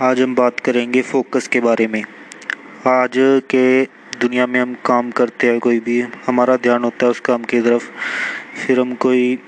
[0.00, 2.02] आज हम बात करेंगे फोकस के बारे में।
[2.86, 3.12] आज
[3.50, 3.84] के
[4.20, 7.60] दुनिया में हम काम करते हैं, कोई भी हमारा ध्यान होता है उस काम की
[7.60, 7.90] तरफ़,
[8.54, 9.38] फिर हम कोई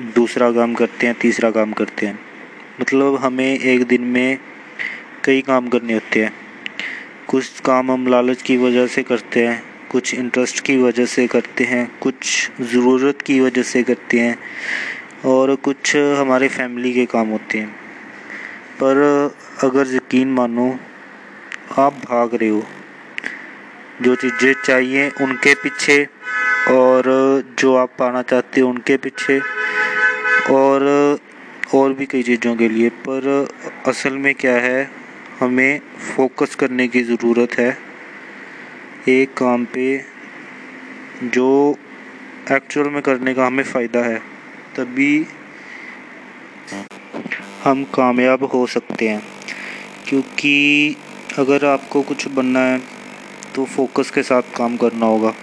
[0.00, 2.18] दूसरा काम करते हैं, तीसरा काम करते हैं।
[2.80, 4.38] मतलब हमें एक दिन में
[5.24, 6.32] कई काम करने होते हैं।
[7.28, 11.64] कुछ काम हम लालच की वजह से करते हैं, कुछ इंटरेस्ट की वजह से करते
[11.64, 14.38] हैं, कुछ ज़रूरत की वजह से करते हैं,
[15.24, 17.82] और कुछ हमारे फैमिली के काम होते हैं।
[18.82, 18.98] पर
[19.64, 20.78] अगर यकीन मानो,
[21.78, 22.62] आप भाग रहे हो।
[24.02, 26.04] जो चीज़ें चाहिए उनके पीछे
[26.70, 27.04] और
[27.58, 29.38] जो आप पाना चाहते हो उनके पीछे
[30.52, 31.18] और
[31.74, 33.48] और भी कई चीज़ों के लिए। पर
[33.86, 34.90] असल में क्या है,
[35.40, 35.80] हमें
[36.16, 37.78] फोकस करने की ज़रूरत है
[39.08, 40.04] एक काम पे,
[41.24, 41.76] जो
[42.52, 44.18] एक्चुअल में करने का हमें फ़ायदा है,
[44.76, 45.26] तभी
[47.64, 49.22] हम कामयाब हो सकते हैं।
[50.08, 50.96] क्योंकि
[51.38, 52.80] अगर आपको कुछ बनना है
[53.54, 55.34] तो फोकस के साथ काम करना होगा।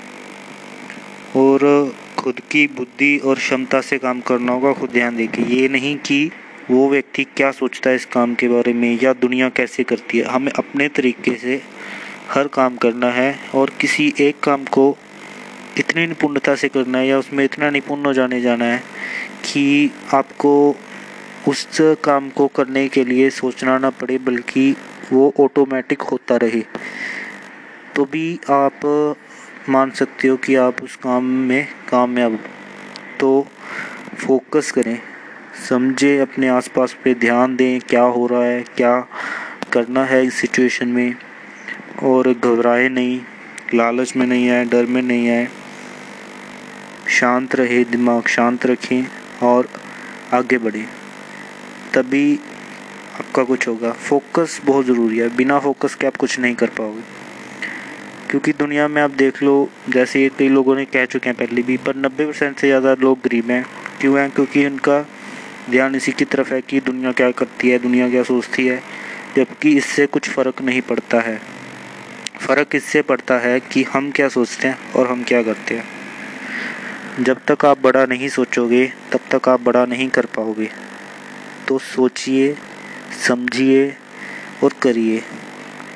[1.35, 5.97] और खुद की बुद्धि और क्षमता से काम करना होगा, खुद ध्यान देके। ये नहीं
[5.97, 6.31] कि
[6.71, 10.25] वो व्यक्ति क्या सोचता है इस काम के बारे में, या दुनिया कैसे करती है।
[10.25, 11.61] हमें अपने तरीके से
[12.29, 14.97] हर काम करना है, और किसी एक काम को
[15.77, 18.83] इतनी निपुणता से करना है, या उसमें इतना निपुण हो जाने जाना है,
[19.45, 20.75] कि आपको
[21.47, 24.75] उस काम को करने के लिए सोचना ना पड़े, बल्कि
[25.13, 26.63] वो ऑटोमेटिक होता रहे।
[27.95, 28.79] तो भी आप
[29.69, 32.39] मान सकते हो कि आप उस काम में कामयाब।
[33.19, 33.47] तो
[34.17, 34.99] फोकस करें।
[35.69, 39.07] समझे, अपने आसपास पे ध्यान दें, क्या हो रहा है, क्या
[39.73, 41.15] करना है इस सिचुएशन में।
[42.03, 43.21] और घबराए नहीं।
[43.73, 45.47] लालच में नहीं आए, डर में नहीं आए।
[47.07, 49.03] शांत रहे, दिमाग शांत रखें
[49.43, 49.69] और
[50.33, 50.98] आगे बढ़ें।
[51.93, 52.39] तभी
[53.19, 57.01] आपका कुछ होगा। फोकस बहुत ज़रूरी है। बिना फोकस के आप कुछ नहीं कर पाओगे।
[58.29, 61.61] क्योंकि दुनिया में आप देख लो, जैसे ये कई लोगों ने कह चुके हैं पहले
[61.61, 63.65] भी, पर नब्बे परसेंट से ज़्यादा लोग गरीब हैं।
[64.01, 64.31] क्यों हैं?
[64.31, 65.05] क्योंकि उनका
[65.69, 68.83] ध्यान इसी की तरफ़ है कि दुनिया क्या करती है, दुनिया क्या सोचती है,
[69.35, 71.41] जबकि इससे कुछ फ़र्क नहीं पड़ता है।
[72.39, 77.39] फ़र्क इससे पड़ता है कि हम क्या सोचते हैं और हम क्या करते हैं। जब
[77.47, 80.88] तक आप बड़ा नहीं सोचोगे, तब तक आप बड़ा नहीं कर पाओगे।
[81.69, 82.55] तो सोचिए,
[83.27, 83.95] समझिए
[84.63, 85.23] और करिए।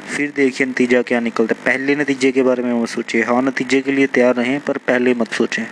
[0.07, 3.81] फिर देखिए नतीजा क्या निकलता है। पहले नतीजे के बारे में मत सोचिए। हाँ नतीजे
[3.81, 5.65] के लिए तैयार रहें, पर पहले मत सोचें।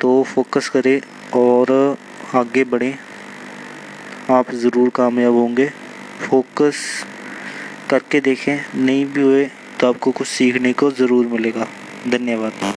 [0.00, 1.00] तो फोकस करें
[1.34, 1.98] और
[2.34, 2.94] आगे बढ़ें।
[4.30, 5.70] आप ज़रूर कामयाब होंगे।
[6.20, 7.04] फोकस
[7.90, 9.44] करके देखें। नहीं भी हुए
[9.80, 11.68] तो आपको कुछ सीखने को ज़रूर मिलेगा।
[12.08, 12.74] धन्यवाद।